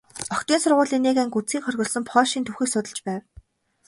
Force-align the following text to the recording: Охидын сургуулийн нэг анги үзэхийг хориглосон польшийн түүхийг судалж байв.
Охидын 0.33 0.59
сургуулийн 0.61 1.03
нэг 1.05 1.17
анги 1.23 1.35
үзэхийг 1.39 1.63
хориглосон 1.65 2.03
польшийн 2.11 2.45
түүхийг 2.45 2.69
судалж 2.71 2.99
байв. 3.07 3.21